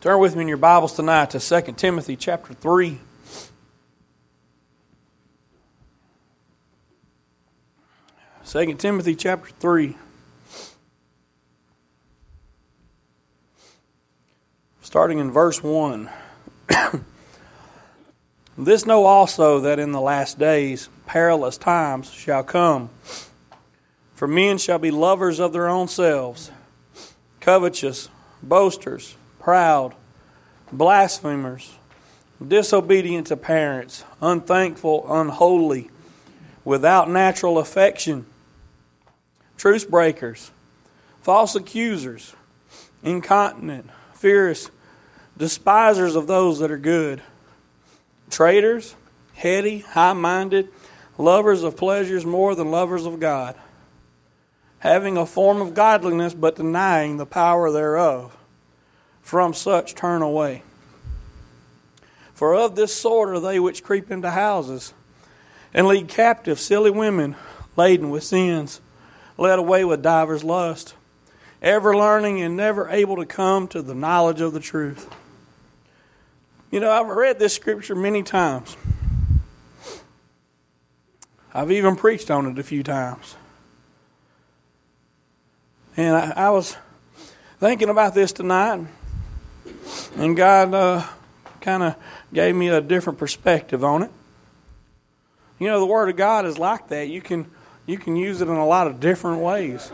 [0.00, 2.98] Turn with me in your Bibles tonight to 2 Timothy chapter 3.
[8.42, 9.98] Second Timothy chapter 3.
[14.80, 16.08] Starting in verse 1.
[18.56, 22.88] this know also that in the last days perilous times shall come.
[24.14, 26.50] For men shall be lovers of their own selves,
[27.40, 28.08] covetous,
[28.42, 29.94] boasters proud,
[30.70, 31.76] blasphemers,
[32.46, 35.90] disobedient to parents, unthankful, unholy,
[36.64, 38.26] without natural affection,
[39.56, 40.50] truce breakers,
[41.22, 42.34] false accusers,
[43.02, 44.70] incontinent, fierce,
[45.36, 47.22] despisers of those that are good,
[48.30, 48.94] traitors,
[49.34, 50.68] heady, high minded,
[51.18, 53.54] lovers of pleasures more than lovers of God,
[54.80, 58.36] having a form of godliness but denying the power thereof.
[59.30, 60.64] From such turn away.
[62.34, 64.92] For of this sort are they which creep into houses
[65.72, 67.36] and lead captive silly women
[67.76, 68.80] laden with sins,
[69.38, 70.96] led away with divers lust,
[71.62, 75.08] ever learning and never able to come to the knowledge of the truth.
[76.72, 78.76] You know, I've read this scripture many times.
[81.54, 83.36] I've even preached on it a few times.
[85.96, 86.76] And I, I was
[87.60, 88.88] thinking about this tonight.
[90.16, 91.06] And God uh,
[91.60, 91.96] kind of
[92.32, 94.10] gave me a different perspective on it.
[95.58, 97.08] You know, the Word of God is like that.
[97.08, 97.50] You can
[97.86, 99.90] you can use it in a lot of different ways.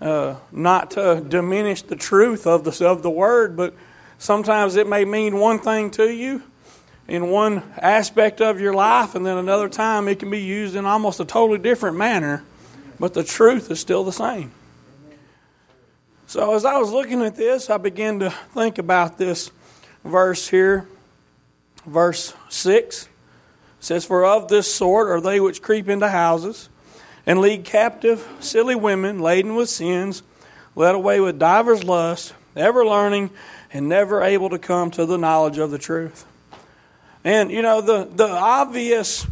[0.00, 3.74] Uh, not to diminish the truth of the of the Word, but
[4.18, 6.42] sometimes it may mean one thing to you
[7.08, 10.86] in one aspect of your life, and then another time it can be used in
[10.86, 12.44] almost a totally different manner,
[12.98, 14.52] but the truth is still the same.
[16.32, 19.50] So as I was looking at this, I began to think about this
[20.02, 20.88] verse here.
[21.84, 23.08] Verse 6 it
[23.80, 26.70] says, For of this sort are they which creep into houses
[27.26, 30.22] and lead captive silly women laden with sins,
[30.74, 33.28] led away with divers lusts, ever learning
[33.70, 36.24] and never able to come to the knowledge of the truth.
[37.24, 39.26] And you know, the, the obvious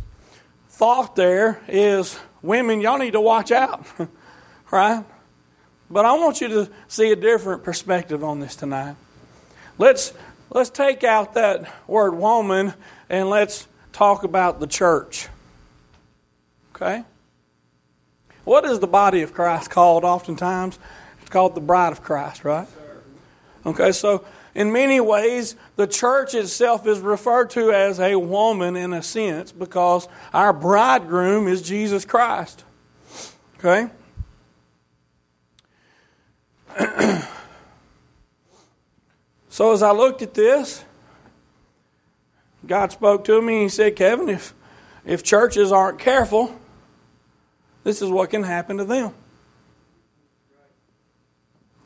[0.68, 3.86] thought there is women, y'all need to watch out,
[4.70, 5.02] right?
[5.90, 8.94] But I want you to see a different perspective on this tonight.
[9.76, 10.12] Let's
[10.50, 12.74] let's take out that word woman
[13.08, 15.28] and let's talk about the church.
[16.74, 17.04] Okay?
[18.44, 20.78] What is the body of Christ called oftentimes?
[21.20, 22.68] It's called the bride of Christ, right?
[23.66, 24.24] Okay, so
[24.54, 29.52] in many ways, the church itself is referred to as a woman in a sense
[29.52, 32.64] because our bridegroom is Jesus Christ.
[33.58, 33.90] Okay?
[39.48, 40.84] so as I looked at this,
[42.66, 44.54] God spoke to me and He said, Kevin, if,
[45.04, 46.54] if churches aren't careful,
[47.84, 49.14] this is what can happen to them.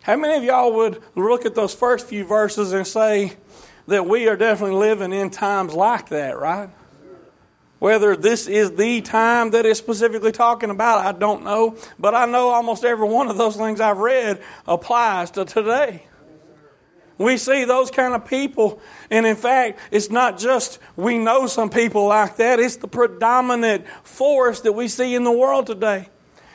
[0.03, 3.35] How many of y'all would look at those first few verses and say
[3.87, 6.69] that we are definitely living in times like that, right?
[7.85, 11.77] Whether this is the time that it's specifically talking about, I don't know.
[11.99, 16.05] But I know almost every one of those things I've read applies to today.
[17.19, 18.81] We see those kind of people,
[19.11, 23.87] and in fact, it's not just we know some people like that, it's the predominant
[24.03, 26.09] force that we see in the world today.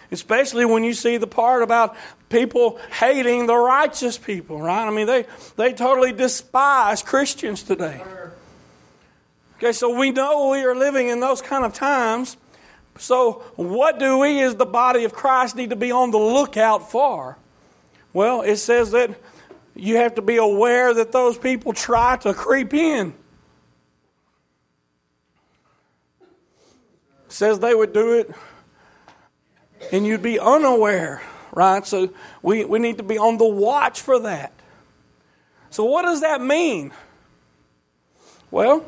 [0.09, 1.95] Especially when you see the part about
[2.29, 4.87] people hating the righteous people, right?
[4.87, 8.01] I mean, they, they totally despise Christians today.
[9.59, 12.37] Okay, so we know we are living in those kind of times.
[12.97, 16.89] So, what do we as the body of Christ need to be on the lookout
[16.89, 17.37] for?
[18.13, 19.19] Well, it says that
[19.75, 23.13] you have to be aware that those people try to creep in.
[26.21, 26.27] It
[27.27, 28.31] says they would do it
[29.91, 31.21] and you'd be unaware,
[31.51, 31.85] right?
[31.85, 34.53] So we, we need to be on the watch for that.
[35.69, 36.93] So, what does that mean?
[38.51, 38.85] Well,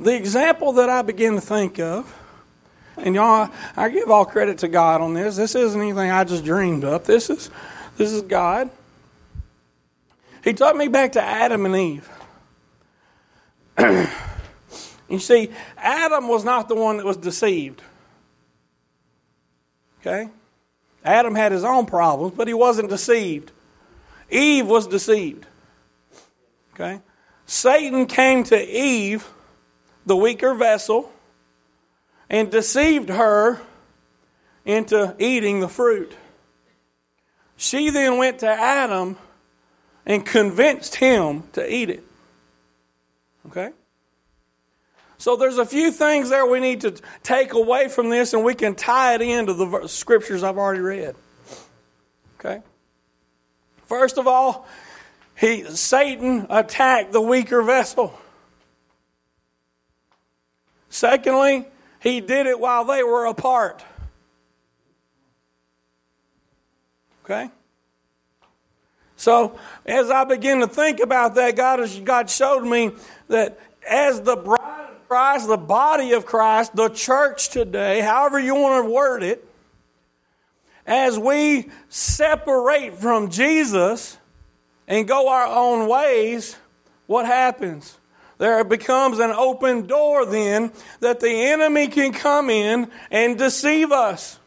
[0.00, 2.16] the example that I begin to think of,
[2.96, 5.36] and y'all, I give all credit to God on this.
[5.36, 7.04] This isn't anything I just dreamed up.
[7.04, 7.50] This is
[7.96, 8.70] this is God.
[10.42, 12.08] He took me back to Adam and Eve.
[15.08, 17.82] you see, Adam was not the one that was deceived.
[20.00, 20.30] Okay?
[21.04, 23.52] Adam had his own problems, but he wasn't deceived.
[24.30, 25.46] Eve was deceived.
[26.72, 27.00] Okay?
[27.44, 29.28] Satan came to Eve
[30.10, 31.08] the weaker vessel
[32.28, 33.60] and deceived her
[34.64, 36.12] into eating the fruit.
[37.56, 39.16] She then went to Adam
[40.04, 42.02] and convinced him to eat it.
[43.46, 43.70] Okay?
[45.16, 48.56] So there's a few things there we need to take away from this, and we
[48.56, 51.14] can tie it into the scriptures I've already read.
[52.40, 52.62] Okay?
[53.84, 54.66] First of all,
[55.36, 58.18] he, Satan attacked the weaker vessel.
[61.00, 61.64] Secondly,
[62.00, 63.82] he did it while they were apart.
[67.24, 67.48] Okay?
[69.16, 72.90] So, as I begin to think about that, God, God showed me
[73.28, 73.58] that
[73.88, 78.84] as the bride of Christ, the body of Christ, the church today, however you want
[78.84, 79.42] to word it,
[80.84, 84.18] as we separate from Jesus
[84.86, 86.58] and go our own ways,
[87.06, 87.96] what happens?
[88.40, 94.38] There becomes an open door then that the enemy can come in and deceive us.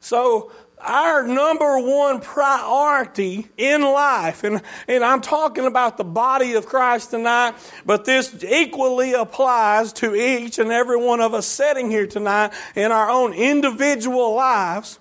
[0.00, 0.50] So
[0.80, 7.12] our number one priority in life, and, and I'm talking about the body of Christ
[7.12, 7.54] tonight,
[7.86, 12.90] but this equally applies to each and every one of us sitting here tonight in
[12.90, 14.98] our own individual lives.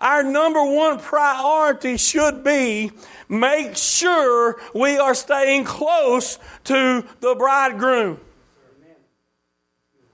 [0.00, 2.92] Our number one priority should be
[3.28, 8.20] make sure we are staying close to the bridegroom.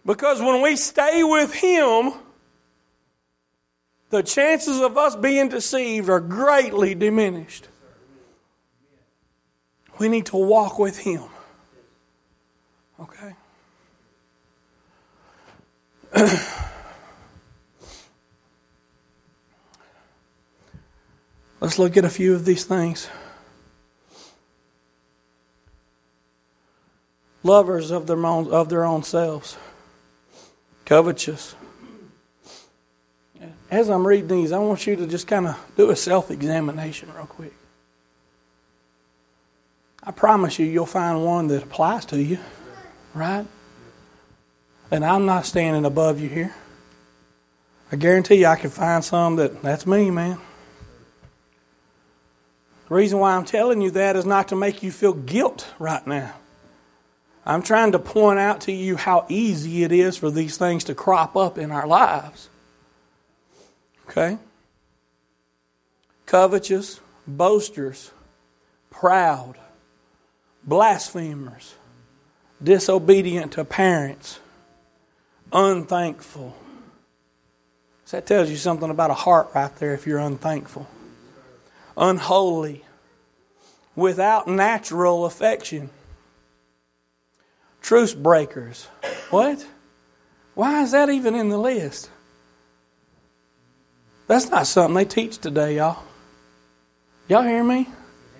[0.04, 2.12] Because when we stay with Him,
[4.10, 7.68] the chances of us being deceived are greatly diminished.
[9.98, 11.22] We need to walk with Him.
[13.00, 13.34] Okay?
[21.62, 23.08] Let's look at a few of these things.
[27.44, 29.56] Lovers of their own, of their own selves,
[30.84, 31.54] covetous,
[33.70, 37.12] as I'm reading these, I want you to just kind of do a self examination
[37.14, 37.54] real quick.
[40.02, 42.40] I promise you, you'll find one that applies to you,
[43.14, 43.46] right?
[44.90, 46.56] And I'm not standing above you here.
[47.92, 50.40] I guarantee you, I can find some that that's me, man.
[52.92, 56.34] Reason why I'm telling you that is not to make you feel guilt right now.
[57.46, 60.94] I'm trying to point out to you how easy it is for these things to
[60.94, 62.50] crop up in our lives.
[64.10, 64.36] Okay?
[66.26, 68.10] Covetous, boasters,
[68.90, 69.54] proud,
[70.62, 71.74] blasphemers,
[72.62, 74.38] disobedient to parents,
[75.50, 76.54] unthankful.
[78.04, 80.86] So that tells you something about a heart right there if you're unthankful.
[81.96, 82.84] Unholy,
[83.94, 85.90] without natural affection.
[87.80, 88.88] Truce breakers.
[89.30, 89.66] What?
[90.54, 92.10] Why is that even in the list?
[94.26, 96.02] That's not something they teach today, y'all.
[97.28, 97.88] Y'all hear me?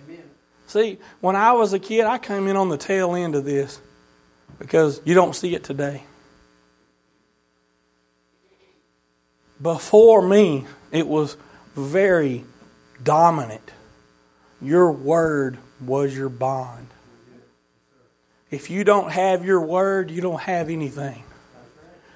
[0.04, 0.22] Amen.
[0.66, 3.81] See, when I was a kid, I came in on the tail end of this
[4.58, 6.04] because you don't see it today.
[9.60, 11.37] Before me, it was
[11.76, 12.44] very
[13.02, 13.70] dominant.
[14.60, 16.88] Your word was your bond.
[18.50, 21.25] If you don't have your word, you don't have anything.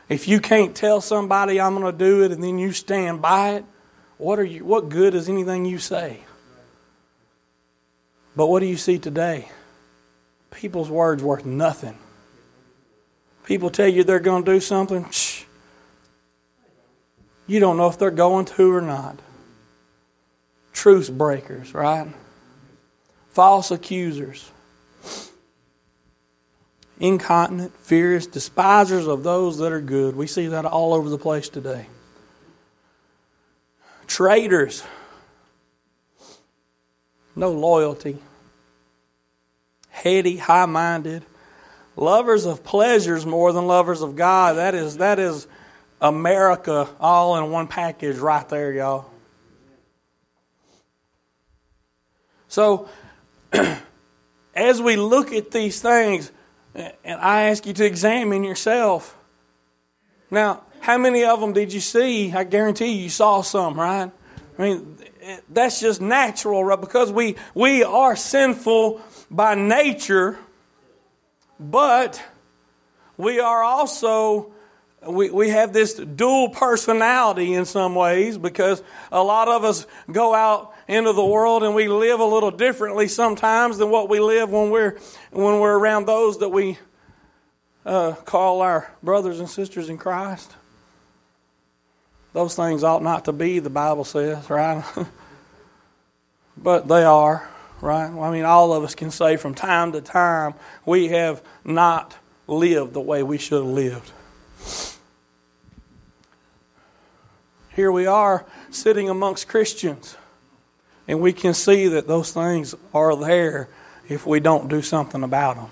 [0.09, 3.55] If you can't tell somebody I'm going to do it and then you stand by
[3.55, 3.65] it,
[4.19, 6.21] what are you what good is anything you say?
[8.37, 9.49] But what do you see today?
[10.51, 11.99] People's words worth nothing.
[13.45, 15.45] People tell you they're going to do something, shh.
[17.47, 19.19] You don't know if they're going to or not.
[20.77, 22.07] Truce breakers, right?
[23.31, 24.53] False accusers
[26.99, 30.17] incontinent, fierce, despisers of those that are good.
[30.17, 31.87] We see that all over the place today.
[34.07, 34.83] Traitors,
[37.35, 38.19] no loyalty,
[39.91, 41.23] heady, high minded,
[41.97, 44.57] lovers of pleasures more than lovers of God.
[44.57, 45.47] That is, that is
[46.01, 49.11] America all in one package right there, y'all.
[52.49, 52.89] So,
[54.55, 56.33] as we look at these things,
[56.75, 59.17] and I ask you to examine yourself.
[60.31, 62.33] Now, how many of them did you see?
[62.33, 64.11] I guarantee you, saw some, right?
[64.59, 64.99] I mean,
[65.49, 66.81] that's just natural, right?
[66.81, 69.01] Because we, we are sinful
[69.31, 70.39] by nature,
[71.59, 72.23] but
[73.17, 74.53] we are also
[75.09, 80.35] we, we have this dual personality in some ways because a lot of us go
[80.35, 84.51] out into the world and we live a little differently sometimes than what we live
[84.51, 84.99] when we're
[85.31, 86.79] when we're around those that we
[87.85, 90.53] uh, call our brothers and sisters in Christ.
[92.33, 94.85] Those things ought not to be, the Bible says, right?
[96.57, 97.49] but they are,
[97.81, 98.11] right?
[98.11, 102.93] I mean, all of us can say from time to time we have not lived
[102.93, 104.13] the way we should have lived.
[107.77, 110.17] Here we are sitting amongst Christians,
[111.07, 113.69] and we can see that those things are there
[114.09, 115.69] if we don't do something about them.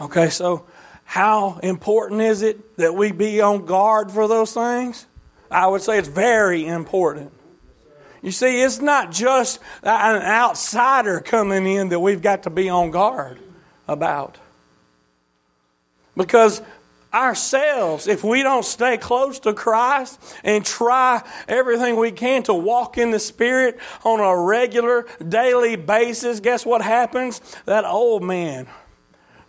[0.00, 0.64] Okay, so
[1.04, 5.06] how important is it that we be on guard for those things?
[5.50, 7.32] I would say it's very important.
[8.22, 12.92] You see, it's not just an outsider coming in that we've got to be on
[12.92, 13.40] guard
[13.88, 14.38] about.
[16.16, 16.62] Because
[17.16, 22.98] ourselves, if we don't stay close to Christ and try everything we can to walk
[22.98, 27.40] in the Spirit on a regular, daily basis, guess what happens?
[27.64, 28.66] That old man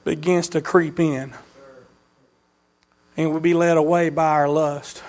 [0.06, 1.34] begins to creep in.
[3.18, 5.04] And we'll be led away by our lust.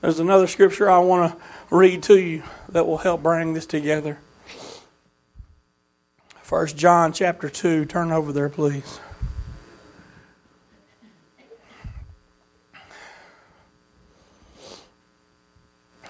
[0.00, 4.18] There's another scripture I want to read to you that will help bring this together.
[6.42, 9.00] First John chapter 2, turn over there, please.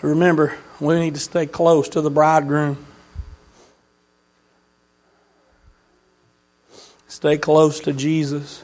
[0.02, 2.86] Remember, we need to stay close to the bridegroom.
[7.08, 8.62] Stay close to Jesus.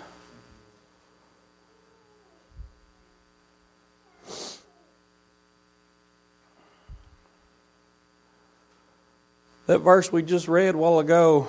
[9.67, 11.49] That verse we just read a while ago,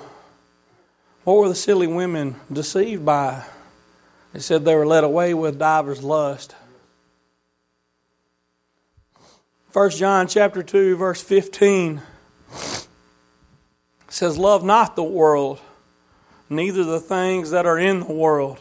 [1.22, 3.44] what were the silly women deceived by?
[4.34, 6.54] It said they were led away with divers lust.
[9.76, 12.00] 1 John chapter 2 verse 15
[14.08, 15.60] says love not the world
[16.48, 18.58] neither the things that are in the world.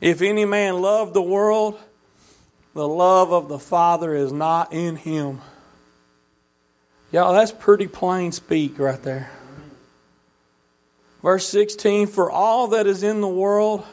[0.00, 1.78] If any man love the world
[2.72, 5.42] the love of the Father is not in him.
[7.12, 9.30] Y'all, that's pretty plain speak right there.
[11.22, 13.84] Verse 16 For all that is in the world,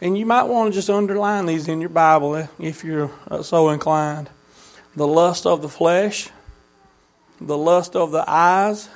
[0.00, 3.10] and you might want to just underline these in your Bible if you're
[3.42, 4.30] so inclined
[4.96, 6.28] the lust of the flesh,
[7.40, 8.88] the lust of the eyes,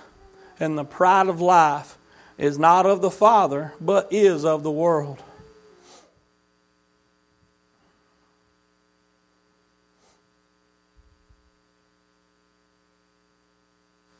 [0.60, 1.98] and the pride of life
[2.36, 5.22] is not of the Father, but is of the world.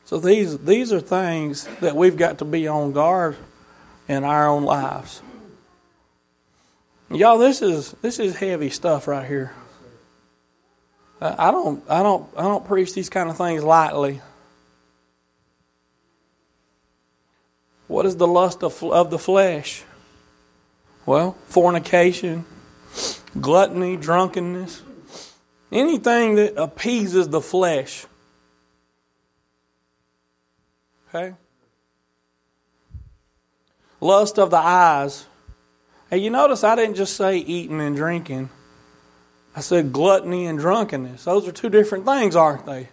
[0.09, 3.37] So these these are things that we've got to be on guard
[4.07, 5.21] in our own lives.
[7.11, 9.53] Y'all, this is this is heavy stuff right here.
[11.21, 14.21] I don't I don't I don't preach these kind of things lightly.
[17.87, 19.83] What is the lust of, of the flesh?
[21.05, 22.45] Well, fornication,
[23.41, 24.83] gluttony, drunkenness,
[25.71, 28.05] anything that appeases the flesh.
[31.09, 31.33] Okay?
[33.99, 35.25] Lust of the eyes.
[36.11, 38.51] Hey, you notice I didn't just say eating and drinking.
[39.59, 41.25] I said gluttony and drunkenness.
[41.25, 42.87] Those are two different things, aren't they?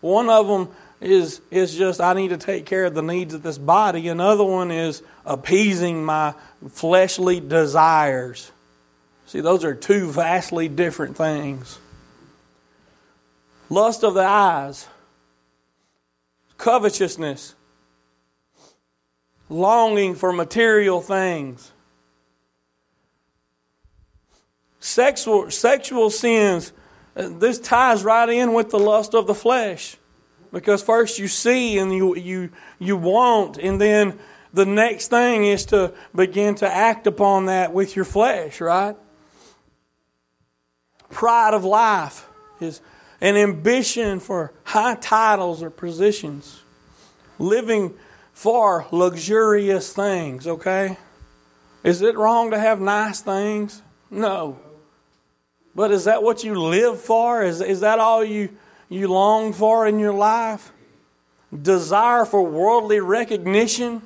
[0.00, 0.68] One of them
[1.00, 4.06] is is just I need to take care of the needs of this body.
[4.06, 6.34] Another one is appeasing my
[6.70, 8.52] fleshly desires.
[9.26, 11.80] See, those are two vastly different things.
[13.68, 14.86] Lust of the eyes
[16.58, 17.56] covetousness,
[19.48, 21.71] longing for material things.
[24.82, 26.72] Sexual, sexual sins,
[27.16, 29.96] uh, this ties right in with the lust of the flesh.
[30.52, 34.18] Because first you see and you, you, you want, and then
[34.52, 38.96] the next thing is to begin to act upon that with your flesh, right?
[41.10, 42.26] Pride of life
[42.60, 42.80] is
[43.20, 46.60] an ambition for high titles or positions,
[47.38, 47.94] living
[48.32, 50.98] for luxurious things, okay?
[51.84, 53.80] Is it wrong to have nice things?
[54.10, 54.58] No.
[55.74, 57.42] But is that what you live for?
[57.42, 58.50] Is, is that all you,
[58.88, 60.72] you long for in your life?
[61.60, 64.02] Desire for worldly recognition?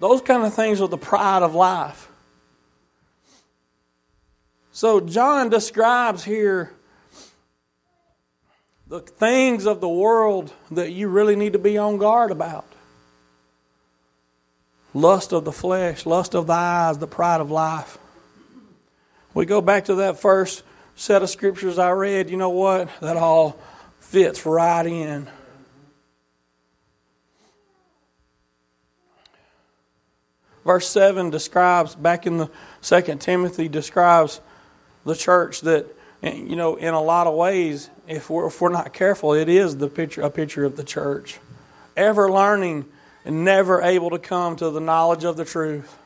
[0.00, 2.08] Those kind of things are the pride of life.
[4.72, 6.74] So, John describes here
[8.88, 12.66] the things of the world that you really need to be on guard about
[14.92, 17.98] lust of the flesh, lust of the eyes, the pride of life.
[19.36, 20.62] We go back to that first
[20.94, 22.88] set of scriptures I read, you know what?
[23.00, 23.58] That all
[24.00, 25.28] fits right in.
[30.64, 32.50] Verse 7 describes, back in the
[32.80, 34.40] Second Timothy, describes
[35.04, 35.84] the church that
[36.22, 39.50] eh, you know, in a lot of ways, if we're, if we're not careful, it
[39.50, 41.40] is the picture, a picture of the church.
[41.94, 42.86] Ever learning
[43.22, 45.98] and never able to come to the knowledge of the truth.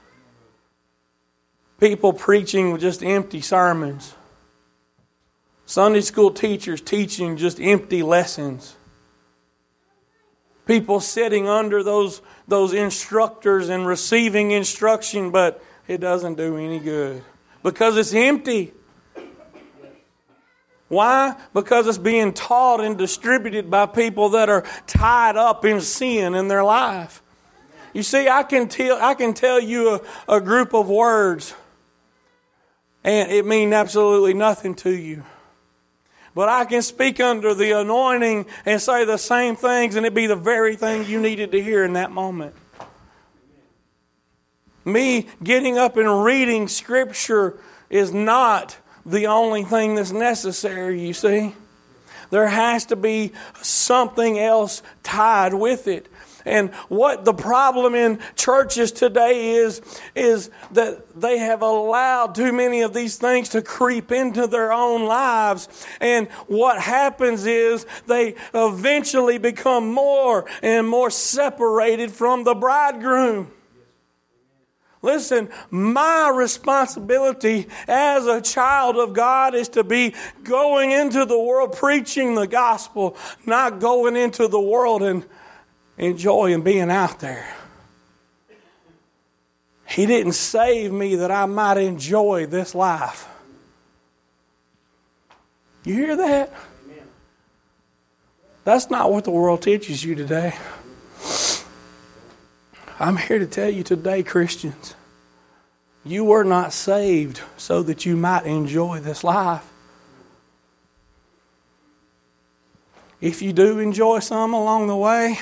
[1.80, 4.14] People preaching just empty sermons.
[5.64, 8.76] Sunday school teachers teaching just empty lessons.
[10.66, 17.24] People sitting under those, those instructors and receiving instruction, but it doesn't do any good
[17.62, 18.72] because it's empty.
[20.88, 21.36] Why?
[21.54, 26.48] Because it's being taught and distributed by people that are tied up in sin in
[26.48, 27.22] their life.
[27.92, 31.54] You see, I can tell, I can tell you a, a group of words,
[33.04, 35.24] and it mean absolutely nothing to you.
[36.34, 40.26] But I can speak under the anointing and say the same things, and it be
[40.26, 42.54] the very thing you needed to hear in that moment.
[44.84, 47.58] Me getting up and reading Scripture
[47.90, 51.54] is not the only thing that's necessary, you see.
[52.30, 56.06] There has to be something else tied with it.
[56.44, 59.82] And what the problem in churches today is,
[60.14, 65.04] is that they have allowed too many of these things to creep into their own
[65.06, 65.68] lives.
[66.00, 73.52] And what happens is they eventually become more and more separated from the bridegroom.
[75.02, 81.72] Listen, my responsibility as a child of God is to be going into the world
[81.72, 83.16] preaching the gospel,
[83.46, 85.24] not going into the world and
[86.00, 87.46] enjoying being out there.
[89.86, 93.28] He didn't save me that I might enjoy this life.
[95.84, 96.52] You hear that?
[98.64, 100.54] That's not what the world teaches you today.
[102.98, 104.94] I'm here to tell you today, Christians,
[106.04, 109.66] you were not saved so that you might enjoy this life.
[113.20, 115.38] If you do enjoy some along the way,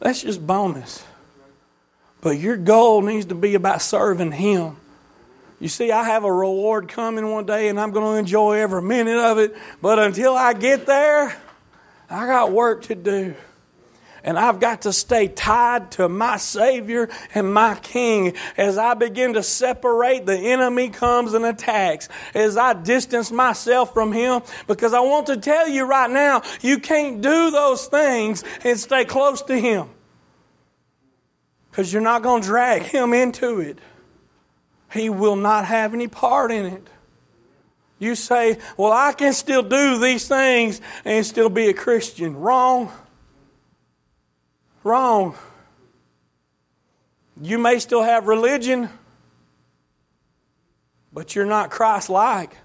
[0.00, 1.04] that's just bonus.
[2.20, 4.76] But your goal needs to be about serving Him.
[5.60, 8.82] You see, I have a reward coming one day and I'm going to enjoy every
[8.82, 9.56] minute of it.
[9.82, 11.36] But until I get there,
[12.08, 13.34] I got work to do.
[14.28, 18.34] And I've got to stay tied to my Savior and my King.
[18.58, 22.10] As I begin to separate, the enemy comes and attacks.
[22.34, 26.78] As I distance myself from Him, because I want to tell you right now, you
[26.78, 29.88] can't do those things and stay close to Him.
[31.70, 33.78] Because you're not going to drag Him into it.
[34.92, 36.86] He will not have any part in it.
[37.98, 42.36] You say, Well, I can still do these things and still be a Christian.
[42.36, 42.92] Wrong.
[44.84, 45.34] Wrong.
[47.40, 48.88] You may still have religion,
[51.12, 52.56] but you're not Christ like.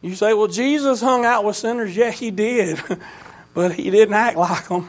[0.00, 1.96] You say, well, Jesus hung out with sinners.
[1.96, 2.80] Yeah, he did,
[3.54, 4.88] but he didn't act like them.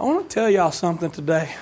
[0.00, 1.54] I want to tell y'all something today.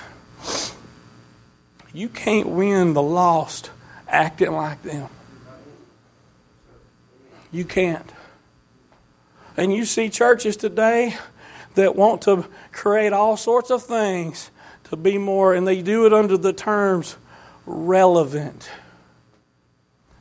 [1.93, 3.69] You can't win the lost
[4.07, 5.09] acting like them.
[7.51, 8.09] You can't.
[9.57, 11.15] And you see churches today
[11.75, 14.49] that want to create all sorts of things
[14.85, 17.17] to be more, and they do it under the terms
[17.65, 18.69] relevant.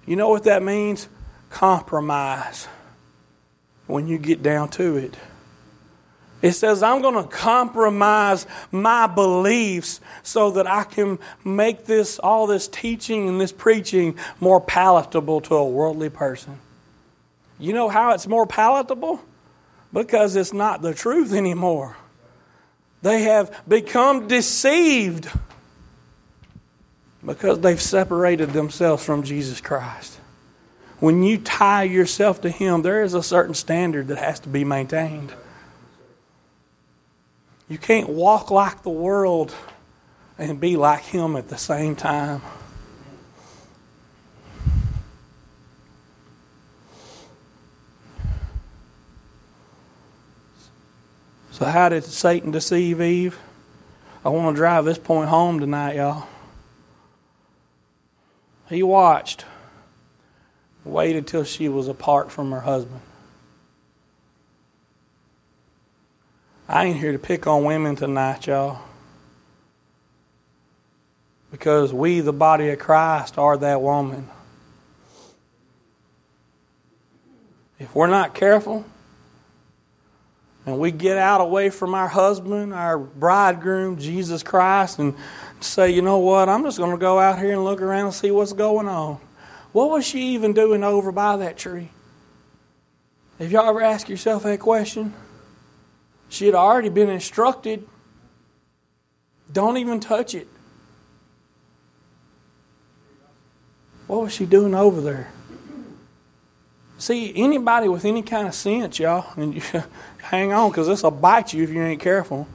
[0.06, 1.08] You know what that means?
[1.50, 2.68] Compromise
[3.86, 5.16] when you get down to it.
[6.42, 12.46] It says, I'm going to compromise my beliefs so that I can make this, all
[12.46, 16.58] this teaching and this preaching more palatable to a worldly person.
[17.60, 19.20] You know how it's more palatable?
[19.92, 21.96] Because it's not the truth anymore.
[23.02, 25.30] They have become deceived
[27.24, 30.18] because they've separated themselves from Jesus Christ.
[31.00, 34.64] When you tie yourself to Him, there is a certain standard that has to be
[34.64, 35.32] maintained.
[37.68, 39.54] You can't walk like the world
[40.38, 42.42] and be like Him at the same time.
[51.50, 53.38] So, how did Satan deceive Eve?
[54.24, 56.28] I want to drive this point home tonight, y'all.
[58.68, 59.44] He watched,
[60.84, 63.00] waited till she was apart from her husband.
[66.68, 68.78] I ain't here to pick on women tonight, y'all.
[71.50, 74.28] Because we, the body of Christ, are that woman.
[77.80, 78.84] If we're not careful,
[80.70, 85.14] and we get out away from our husband, our bridegroom, Jesus Christ, and
[85.60, 88.14] say, you know what, I'm just going to go out here and look around and
[88.14, 89.18] see what's going on.
[89.72, 91.90] What was she even doing over by that tree?
[93.38, 95.14] Have y'all ever asked yourself that question?
[96.28, 97.86] She had already been instructed
[99.52, 100.46] don't even touch it.
[104.06, 105.32] What was she doing over there?
[107.00, 109.62] See, anybody with any kind of sense, y'all, and you,
[110.18, 112.46] hang on because this will bite you if you ain't careful.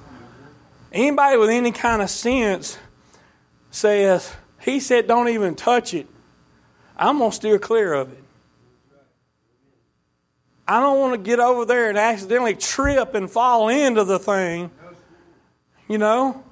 [0.91, 2.77] Anybody with any kind of sense
[3.71, 4.31] says,
[4.61, 6.07] He said, don't even touch it.
[6.95, 8.23] I'm going to steer clear of it.
[10.67, 14.69] I don't want to get over there and accidentally trip and fall into the thing.
[15.87, 16.43] You know?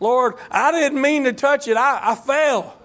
[0.00, 2.77] Lord, I didn't mean to touch it, I, I fell.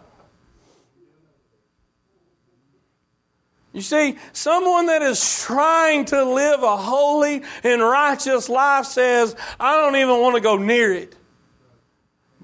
[3.74, 9.76] You see, someone that is trying to live a holy and righteous life says, I
[9.82, 11.16] don't even want to go near it.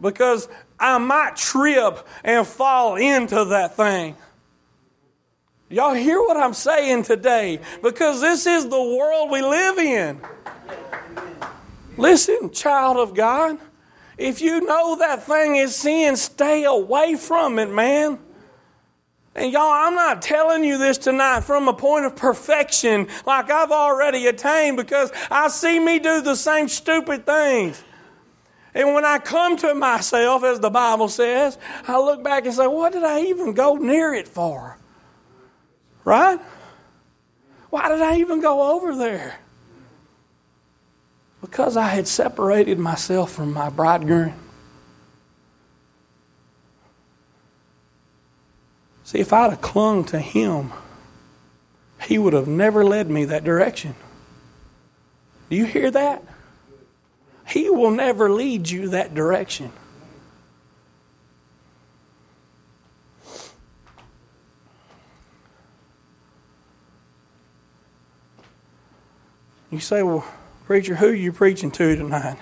[0.02, 4.15] Because I might trip and fall into that thing.
[5.70, 7.60] Y'all hear what I'm saying today?
[7.84, 10.20] Because this is the world we live in.
[11.96, 13.60] Listen, child of God,
[14.18, 18.18] if you know that thing is sin, stay away from it, man.
[19.39, 23.71] And y'all, I'm not telling you this tonight from a point of perfection like I've
[23.71, 27.82] already attained because I see me do the same stupid things.
[28.73, 32.67] And when I come to myself, as the Bible says, I look back and say,
[32.67, 34.78] What did I even go near it for?
[36.04, 36.38] Right?
[37.69, 39.39] Why did I even go over there?
[41.39, 44.34] Because I had separated myself from my bridegroom.
[49.10, 50.72] See, if I'd have clung to him,
[52.04, 53.95] he would have never led me that direction.
[55.50, 56.24] Do you hear that?
[57.48, 59.72] He will never lead you that direction.
[69.72, 70.24] You say, well,
[70.65, 72.38] preacher, who are you preaching to tonight?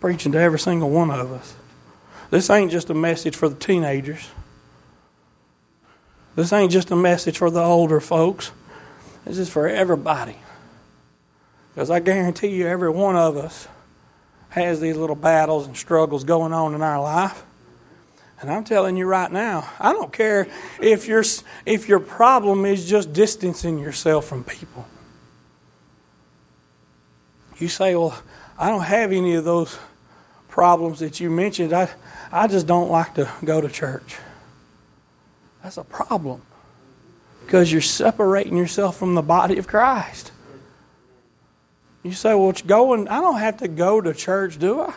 [0.00, 1.54] Preaching to every single one of us.
[2.30, 4.30] This ain't just a message for the teenagers.
[6.36, 8.52] This ain't just a message for the older folks.
[9.24, 10.36] This is for everybody.
[11.74, 13.66] Because I guarantee you, every one of us
[14.50, 17.44] has these little battles and struggles going on in our life.
[18.40, 20.48] And I'm telling you right now, I don't care
[20.80, 21.22] if your
[21.66, 24.86] if your problem is just distancing yourself from people.
[27.58, 28.18] You say, "Well,
[28.58, 29.78] I don't have any of those
[30.50, 31.72] problems that you mentioned.
[31.72, 31.88] I
[32.32, 34.16] I just don't like to go to church.
[35.62, 36.42] That's a problem
[37.44, 40.30] because you're separating yourself from the body of Christ.
[42.02, 44.94] You say, well, it's going, I don't have to go to church, do I?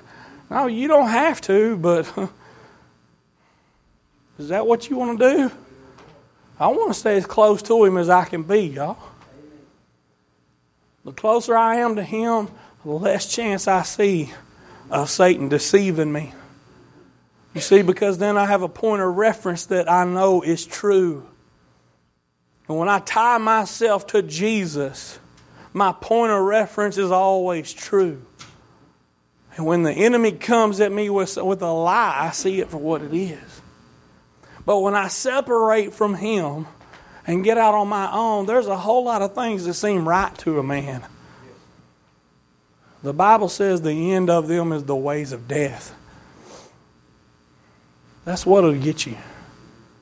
[0.49, 2.07] No, you don't have to, but
[4.37, 5.51] is that what you want to do?
[6.59, 8.99] I want to stay as close to Him as I can be, y'all.
[11.03, 12.49] The closer I am to Him,
[12.85, 14.31] the less chance I see
[15.06, 16.34] Satan deceiving me.
[17.53, 21.27] You see, because then I have a point of reference that I know is true.
[22.67, 25.19] And when I tie myself to Jesus,
[25.73, 28.25] my point of reference is always true.
[29.56, 32.77] And when the enemy comes at me with, with a lie, I see it for
[32.77, 33.62] what it is.
[34.65, 36.67] But when I separate from him
[37.27, 40.36] and get out on my own, there's a whole lot of things that seem right
[40.39, 41.03] to a man.
[43.03, 45.93] The Bible says the end of them is the ways of death.
[48.23, 49.17] That's what'll get you.